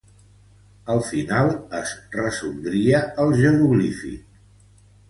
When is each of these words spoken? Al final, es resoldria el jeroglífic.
Al 0.93 1.01
final, 1.09 1.53
es 1.81 1.93
resoldria 2.17 3.05
el 3.27 3.39
jeroglífic. 3.43 4.43